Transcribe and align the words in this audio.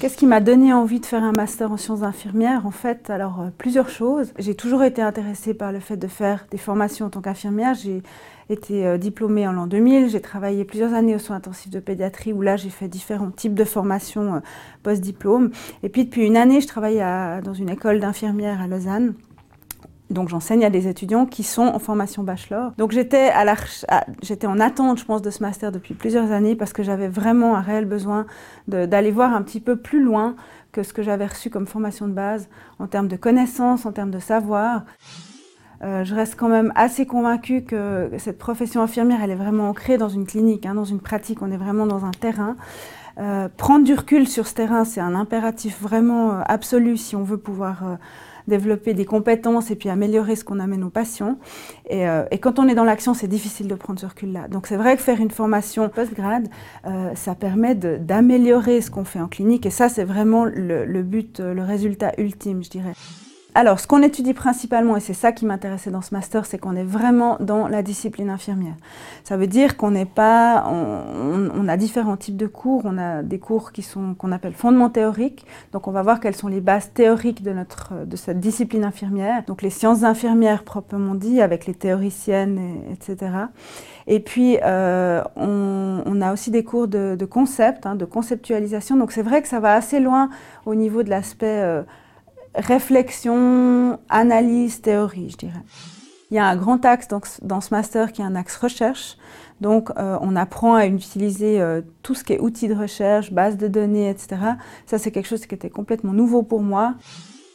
Qu'est-ce 0.00 0.16
qui 0.16 0.24
m'a 0.24 0.40
donné 0.40 0.72
envie 0.72 0.98
de 0.98 1.04
faire 1.04 1.22
un 1.22 1.32
master 1.32 1.70
en 1.70 1.76
sciences 1.76 2.02
infirmières? 2.02 2.64
En 2.64 2.70
fait, 2.70 3.10
alors 3.10 3.42
euh, 3.42 3.48
plusieurs 3.58 3.90
choses. 3.90 4.32
J'ai 4.38 4.54
toujours 4.54 4.82
été 4.82 5.02
intéressée 5.02 5.52
par 5.52 5.72
le 5.72 5.80
fait 5.80 5.98
de 5.98 6.06
faire 6.06 6.46
des 6.50 6.56
formations 6.56 7.04
en 7.04 7.10
tant 7.10 7.20
qu'infirmière. 7.20 7.74
J'ai 7.74 8.02
été 8.48 8.86
euh, 8.86 8.96
diplômée 8.96 9.46
en 9.46 9.52
l'an 9.52 9.66
2000. 9.66 10.08
J'ai 10.08 10.22
travaillé 10.22 10.64
plusieurs 10.64 10.94
années 10.94 11.14
aux 11.14 11.18
soins 11.18 11.36
intensifs 11.36 11.68
de 11.68 11.80
pédiatrie 11.80 12.32
où 12.32 12.40
là 12.40 12.56
j'ai 12.56 12.70
fait 12.70 12.88
différents 12.88 13.30
types 13.30 13.52
de 13.52 13.64
formations 13.64 14.36
euh, 14.36 14.40
post-diplôme. 14.82 15.50
Et 15.82 15.90
puis 15.90 16.06
depuis 16.06 16.24
une 16.24 16.38
année, 16.38 16.62
je 16.62 16.66
travaille 16.66 17.04
dans 17.44 17.52
une 17.52 17.68
école 17.68 18.00
d'infirmières 18.00 18.62
à 18.62 18.68
Lausanne 18.68 19.12
donc 20.10 20.28
j'enseigne 20.28 20.64
à 20.64 20.70
des 20.70 20.88
étudiants 20.88 21.24
qui 21.24 21.44
sont 21.44 21.62
en 21.62 21.78
formation 21.78 22.22
bachelor. 22.24 22.72
Donc 22.76 22.90
j'étais 22.90 23.30
en 23.32 24.60
attente, 24.60 24.98
je 24.98 25.04
pense, 25.04 25.22
de 25.22 25.30
ce 25.30 25.42
master 25.42 25.70
depuis 25.70 25.94
plusieurs 25.94 26.32
années 26.32 26.56
parce 26.56 26.72
que 26.72 26.82
j'avais 26.82 27.08
vraiment 27.08 27.56
un 27.56 27.60
réel 27.60 27.84
besoin 27.84 28.26
d'aller 28.66 29.12
voir 29.12 29.32
un 29.32 29.42
petit 29.42 29.60
peu 29.60 29.76
plus 29.76 30.02
loin 30.02 30.34
que 30.72 30.82
ce 30.82 30.92
que 30.92 31.02
j'avais 31.02 31.26
reçu 31.26 31.48
comme 31.48 31.66
formation 31.66 32.08
de 32.08 32.12
base 32.12 32.48
en 32.78 32.86
termes 32.86 33.08
de 33.08 33.16
connaissances, 33.16 33.86
en 33.86 33.92
termes 33.92 34.10
de 34.10 34.18
savoir. 34.18 34.84
Euh, 35.82 36.04
je 36.04 36.14
reste 36.14 36.34
quand 36.36 36.48
même 36.48 36.72
assez 36.74 37.06
convaincue 37.06 37.62
que 37.62 38.10
cette 38.18 38.38
profession 38.38 38.82
infirmière, 38.82 39.20
elle 39.22 39.30
est 39.30 39.36
vraiment 39.36 39.70
ancrée 39.70 39.96
dans 39.96 40.10
une 40.10 40.26
clinique, 40.26 40.66
hein, 40.66 40.74
dans 40.74 40.84
une 40.84 41.00
pratique, 41.00 41.40
on 41.40 41.50
est 41.50 41.56
vraiment 41.56 41.86
dans 41.86 42.04
un 42.04 42.10
terrain. 42.10 42.56
Euh, 43.18 43.48
prendre 43.56 43.84
du 43.84 43.94
recul 43.94 44.28
sur 44.28 44.46
ce 44.46 44.54
terrain, 44.54 44.84
c'est 44.84 45.00
un 45.00 45.14
impératif 45.14 45.80
vraiment 45.80 46.32
euh, 46.32 46.42
absolu 46.46 46.96
si 46.96 47.16
on 47.16 47.22
veut 47.22 47.38
pouvoir 47.38 47.98
développer 48.50 48.92
des 48.92 49.06
compétences 49.06 49.70
et 49.70 49.76
puis 49.76 49.88
améliorer 49.88 50.36
ce 50.36 50.44
qu'on 50.44 50.60
amène 50.60 50.84
aux 50.84 50.90
patients. 50.90 51.38
Et, 51.88 52.06
euh, 52.06 52.24
quand 52.40 52.58
on 52.58 52.68
est 52.68 52.74
dans 52.74 52.84
l'action, 52.84 53.14
c'est 53.14 53.28
difficile 53.28 53.68
de 53.68 53.74
prendre 53.74 53.98
ce 53.98 54.06
recul-là. 54.06 54.48
Donc 54.48 54.66
c'est 54.66 54.76
vrai 54.76 54.96
que 54.96 55.02
faire 55.02 55.20
une 55.20 55.30
formation 55.30 55.88
post-grade, 55.88 56.48
euh, 56.86 57.14
ça 57.14 57.34
permet 57.34 57.74
d'améliorer 57.74 58.82
ce 58.82 58.90
qu'on 58.90 59.04
fait 59.04 59.20
en 59.20 59.28
clinique 59.28 59.64
et 59.64 59.70
ça 59.70 59.88
c'est 59.88 60.04
vraiment 60.04 60.44
le 60.44 61.02
but, 61.02 61.40
le 61.40 61.62
résultat 61.62 62.12
ultime, 62.18 62.62
je 62.62 62.70
dirais. 62.70 62.94
Alors, 63.54 63.80
ce 63.80 63.88
qu'on 63.88 64.02
étudie 64.02 64.32
principalement, 64.32 64.96
et 64.96 65.00
c'est 65.00 65.14
ça 65.14 65.32
qui 65.32 65.44
m'intéressait 65.44 65.90
dans 65.90 66.02
ce 66.02 66.14
master, 66.14 66.46
c'est 66.46 66.58
qu'on 66.58 66.76
est 66.76 66.84
vraiment 66.84 67.36
dans 67.40 67.66
la 67.66 67.82
discipline 67.82 68.30
infirmière. 68.30 68.74
Ça 69.24 69.36
veut 69.36 69.48
dire 69.48 69.76
qu'on 69.76 69.90
n'est 69.90 70.06
pas, 70.06 70.64
on, 70.68 71.66
a 71.68 71.76
différents 71.76 72.16
types 72.16 72.36
de 72.36 72.46
cours. 72.46 72.82
On 72.84 72.96
a 72.96 73.22
des 73.22 73.38
cours 73.40 73.72
qui 73.72 73.82
sont 73.82 74.14
qu'on 74.14 74.30
appelle 74.30 74.54
fondements 74.54 74.88
théoriques. 74.88 75.46
Donc, 75.72 75.88
on 75.88 75.90
va 75.90 76.02
voir 76.02 76.20
quelles 76.20 76.36
sont 76.36 76.48
les 76.48 76.60
bases 76.60 76.92
théoriques 76.92 77.42
de 77.42 77.52
notre 77.52 78.06
de 78.06 78.16
cette 78.16 78.38
discipline 78.38 78.84
infirmière. 78.84 79.42
Donc, 79.46 79.62
les 79.62 79.70
sciences 79.70 80.04
infirmières 80.04 80.62
proprement 80.62 81.16
dit, 81.16 81.40
avec 81.40 81.66
les 81.66 81.74
théoriciennes, 81.74 82.60
etc. 82.92 83.30
Et 84.06 84.20
puis, 84.20 84.58
euh, 84.64 85.22
on, 85.36 86.20
a 86.20 86.32
aussi 86.32 86.50
des 86.50 86.64
cours 86.64 86.88
de, 86.88 87.24
concept, 87.24 87.86
hein, 87.86 87.94
de 87.94 88.04
conceptualisation. 88.04 88.96
Donc, 88.96 89.12
c'est 89.12 89.22
vrai 89.22 89.42
que 89.42 89.48
ça 89.48 89.60
va 89.60 89.74
assez 89.74 90.00
loin 90.00 90.30
au 90.66 90.74
niveau 90.74 91.02
de 91.02 91.10
l'aspect 91.10 91.46
euh, 91.46 91.82
réflexion, 92.54 93.98
analyse, 94.08 94.80
théorie, 94.80 95.30
je 95.30 95.36
dirais. 95.36 95.62
Il 96.30 96.36
y 96.36 96.38
a 96.38 96.46
un 96.46 96.56
grand 96.56 96.84
axe 96.84 97.08
dans, 97.42 97.60
ce 97.60 97.74
master 97.74 98.12
qui 98.12 98.22
est 98.22 98.24
un 98.24 98.36
axe 98.36 98.56
recherche. 98.56 99.16
Donc, 99.60 99.90
euh, 99.98 100.16
on 100.20 100.36
apprend 100.36 100.74
à 100.74 100.86
utiliser 100.86 101.60
euh, 101.60 101.82
tout 102.02 102.14
ce 102.14 102.22
qui 102.22 102.34
est 102.34 102.40
outils 102.40 102.68
de 102.68 102.74
recherche, 102.74 103.32
bases 103.32 103.56
de 103.56 103.66
données, 103.66 104.08
etc. 104.08 104.36
Ça, 104.86 104.98
c'est 104.98 105.10
quelque 105.10 105.26
chose 105.26 105.44
qui 105.44 105.54
était 105.54 105.70
complètement 105.70 106.12
nouveau 106.12 106.42
pour 106.42 106.62
moi. 106.62 106.94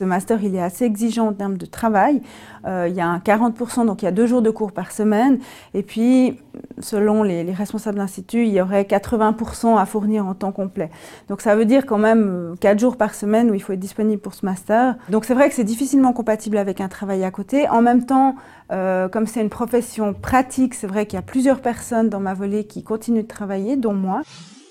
Le 0.00 0.06
master, 0.06 0.44
il 0.44 0.54
est 0.54 0.62
assez 0.62 0.84
exigeant 0.84 1.28
en 1.28 1.32
termes 1.32 1.56
de 1.56 1.66
travail. 1.66 2.22
Euh, 2.66 2.86
il 2.88 2.94
y 2.94 3.00
a 3.00 3.08
un 3.08 3.18
40%, 3.18 3.86
donc 3.86 4.02
il 4.02 4.04
y 4.04 4.08
a 4.08 4.12
deux 4.12 4.26
jours 4.26 4.42
de 4.42 4.50
cours 4.50 4.70
par 4.70 4.92
semaine. 4.92 5.40
Et 5.74 5.82
puis, 5.82 6.38
selon 6.80 7.22
les, 7.22 7.42
responsables 7.52 7.98
d'institut, 7.98 8.44
il 8.44 8.52
y 8.52 8.60
aurait 8.60 8.82
80% 8.82 9.78
à 9.78 9.86
fournir 9.86 10.26
en 10.26 10.34
temps 10.34 10.52
complet. 10.52 10.90
Donc 11.28 11.40
ça 11.40 11.56
veut 11.56 11.64
dire 11.64 11.86
quand 11.86 11.98
même 11.98 12.54
quatre 12.60 12.78
jours 12.78 12.96
par 12.96 13.14
semaine 13.14 13.50
où 13.50 13.54
il 13.54 13.60
faut 13.60 13.72
être 13.72 13.80
disponible 13.80 14.20
pour 14.20 14.34
ce 14.34 14.44
master. 14.44 14.96
Donc 15.08 15.24
c'est 15.24 15.34
vrai 15.34 15.48
que 15.48 15.54
c'est 15.54 15.64
difficilement 15.64 16.12
compatible 16.12 16.56
avec 16.56 16.80
un 16.80 16.88
travail 16.88 17.24
à 17.24 17.30
côté. 17.30 17.68
En 17.68 17.82
même 17.82 18.04
temps, 18.04 18.36
euh, 18.72 19.08
comme 19.08 19.26
c'est 19.26 19.40
une 19.40 19.50
profession 19.50 20.14
pratique, 20.14 20.74
c'est 20.74 20.86
vrai 20.86 21.06
qu'il 21.06 21.16
y 21.16 21.20
a 21.20 21.22
plusieurs 21.22 21.60
personnes 21.60 22.08
dans 22.08 22.20
ma 22.20 22.34
volée 22.34 22.64
qui 22.64 22.82
continuent 22.82 23.22
de 23.22 23.28
travailler, 23.28 23.76
dont 23.76 23.94
moi. 23.94 24.22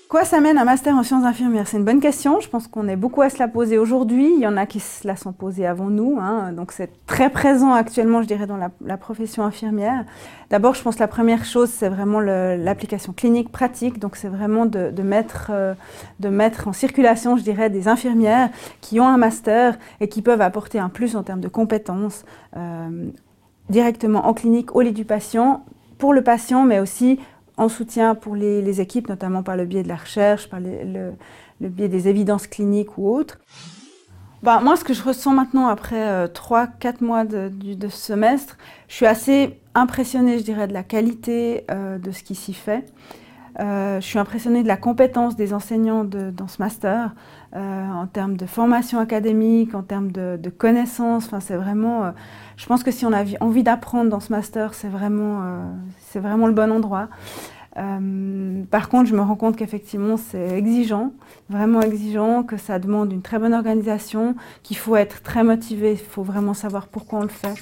Quoi 0.08 0.24
ça 0.24 0.40
mène 0.40 0.56
un 0.56 0.64
master 0.64 0.96
en 0.96 1.02
sciences 1.02 1.24
infirmières? 1.24 1.68
C'est 1.68 1.76
une 1.76 1.84
bonne 1.84 2.00
question. 2.00 2.40
Je 2.40 2.48
pense 2.48 2.66
qu'on 2.66 2.88
est 2.88 2.96
beaucoup 2.96 3.20
à 3.20 3.28
se 3.28 3.38
la 3.38 3.46
poser 3.46 3.76
aujourd'hui. 3.76 4.32
Il 4.32 4.40
y 4.40 4.46
en 4.46 4.56
a 4.56 4.64
qui 4.64 4.80
se 4.80 5.06
la 5.06 5.16
sont 5.16 5.34
posées 5.34 5.66
avant 5.66 5.90
nous. 5.90 6.16
Hein. 6.18 6.52
Donc 6.52 6.72
c'est 6.72 6.88
très 7.06 7.28
présent 7.28 7.74
actuellement, 7.74 8.22
je 8.22 8.26
dirais, 8.26 8.46
dans 8.46 8.56
la, 8.56 8.96
profession 8.96 9.42
infirmière. 9.44 10.06
D'abord, 10.48 10.74
je 10.74 10.82
pense 10.82 10.94
que 10.94 11.00
la 11.00 11.08
première 11.08 11.44
chose, 11.44 11.68
c'est 11.68 11.90
vraiment 11.90 12.20
l'application 12.20 13.12
clinique 13.12 13.52
pratique. 13.52 13.98
Donc 13.98 14.16
c'est 14.16 14.28
vraiment 14.28 14.64
de, 14.64 15.02
mettre, 15.02 15.50
euh, 15.52 15.74
de 16.20 16.30
mettre 16.30 16.68
en 16.68 16.72
circulation, 16.72 17.36
je 17.36 17.42
dirais, 17.42 17.68
des 17.68 17.86
infirmières 17.86 18.48
qui 18.80 19.00
ont 19.00 19.08
un 19.08 19.18
master 19.18 19.78
et 20.00 20.08
qui 20.08 20.22
peuvent 20.22 20.40
apporter 20.40 20.78
un 20.78 20.88
plus 20.88 21.16
en 21.16 21.22
termes 21.22 21.40
de 21.40 21.48
compétences 21.48 22.24
euh, 22.56 23.10
directement 23.68 24.26
en 24.26 24.32
clinique 24.32 24.74
au 24.74 24.80
lit 24.80 24.92
du 24.92 25.04
patient, 25.04 25.66
pour 25.98 26.14
le 26.14 26.22
patient, 26.22 26.64
mais 26.64 26.80
aussi 26.80 27.18
en 27.58 27.68
soutien 27.68 28.14
pour 28.14 28.36
les, 28.36 28.80
équipes, 28.80 29.08
notamment 29.08 29.42
par 29.42 29.56
le 29.56 29.66
biais 29.66 29.82
de 29.82 29.88
la 29.88 29.96
recherche, 29.96 30.48
par 30.48 30.60
le, 30.60 31.12
biais 31.60 31.88
des 31.88 32.08
évidences 32.08 32.46
cliniques 32.46 32.96
ou 32.96 33.10
autres. 33.10 33.38
Bah, 34.44 34.60
moi, 34.62 34.76
ce 34.76 34.84
que 34.84 34.94
je 34.94 35.02
ressens 35.02 35.32
maintenant 35.32 35.66
après 35.66 36.26
3-4 36.28 36.68
euh, 36.70 36.92
mois 37.00 37.24
de, 37.24 37.88
semestre, 37.88 38.56
je 38.86 38.94
suis 38.94 39.06
assez 39.06 39.60
impressionnée, 39.74 40.38
je 40.38 40.44
dirais, 40.44 40.68
de 40.68 40.72
la 40.72 40.84
qualité 40.84 41.64
euh, 41.70 41.98
de 41.98 42.12
ce 42.12 42.22
qui 42.22 42.36
s'y 42.36 42.54
fait. 42.54 42.86
Euh, 43.60 44.00
je 44.00 44.06
suis 44.06 44.18
impressionnée 44.18 44.62
de 44.62 44.68
la 44.68 44.76
compétence 44.76 45.34
des 45.34 45.52
enseignants 45.52 46.04
dans 46.04 46.48
ce 46.48 46.62
master, 46.62 47.14
en 47.54 48.06
termes 48.06 48.36
de 48.36 48.46
formation 48.46 49.00
académique, 49.00 49.74
en 49.74 49.82
termes 49.82 50.12
de, 50.12 50.50
connaissances. 50.50 51.26
Enfin, 51.26 51.40
c'est 51.40 51.56
vraiment. 51.56 52.12
je 52.56 52.66
pense 52.66 52.84
que 52.84 52.90
si 52.90 53.04
on 53.04 53.12
a 53.12 53.24
envie 53.40 53.62
d'apprendre 53.62 54.10
dans 54.10 54.20
ce 54.20 54.32
master, 54.32 54.74
c'est 54.74 54.88
vraiment, 54.88 55.62
c'est 55.98 56.20
vraiment 56.20 56.46
le 56.46 56.52
bon 56.52 56.70
endroit. 56.70 57.08
Euh, 57.78 58.64
par 58.70 58.88
contre, 58.88 59.08
je 59.08 59.14
me 59.14 59.20
rends 59.20 59.36
compte 59.36 59.56
qu'effectivement, 59.56 60.16
c'est 60.16 60.58
exigeant, 60.58 61.12
vraiment 61.48 61.80
exigeant, 61.80 62.42
que 62.42 62.56
ça 62.56 62.78
demande 62.78 63.12
une 63.12 63.22
très 63.22 63.38
bonne 63.38 63.54
organisation, 63.54 64.34
qu'il 64.62 64.76
faut 64.76 64.96
être 64.96 65.22
très 65.22 65.44
motivé, 65.44 65.92
il 65.92 65.98
faut 65.98 66.22
vraiment 66.22 66.54
savoir 66.54 66.88
pourquoi 66.88 67.20
on 67.20 67.22
le 67.22 67.28
fait. 67.28 67.54